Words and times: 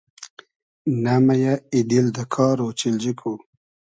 نۂ 1.03 1.13
مئیۂ 1.25 1.53
ای 1.73 1.79
دیل 1.89 2.07
دۂ 2.15 2.23
کار، 2.33 2.57
اۉچیلجی 2.65 3.11
کو 3.19 3.31